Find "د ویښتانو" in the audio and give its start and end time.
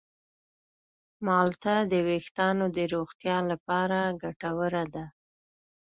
1.91-2.65